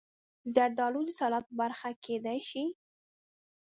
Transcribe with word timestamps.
زردالو 0.53 1.01
د 1.05 1.09
سلاد 1.19 1.45
برخه 1.59 1.89
کېدای 2.05 2.39
شي. 2.49 2.65